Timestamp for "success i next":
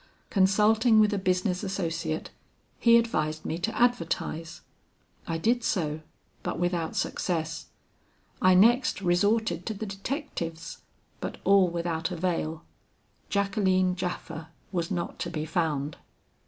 6.95-9.01